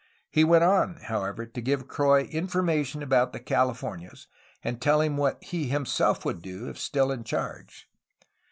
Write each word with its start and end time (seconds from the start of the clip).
He 0.31 0.43
went 0.43 0.63
on, 0.63 0.95
however, 0.95 1.45
to 1.45 1.61
give 1.61 1.87
Croix 1.87 2.23
information 2.23 3.03
about 3.03 3.33
the 3.33 3.39
Calif 3.39 3.81
ornias 3.81 4.25
and 4.63 4.81
to 4.81 4.83
tell 4.83 4.99
him 4.99 5.15
what 5.15 5.43
he 5.43 5.67
himself 5.67 6.25
would 6.25 6.41
do, 6.41 6.67
if 6.67 6.79
still 6.79 7.11
in 7.11 7.23
charge. 7.23 7.87